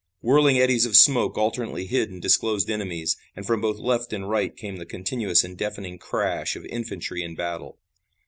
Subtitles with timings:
[0.19, 4.57] Whirling eddies of smoke alternately hid and disclosed enemies, and from both left and right
[4.57, 7.77] came the continuous and deafening crash of infantry in battle.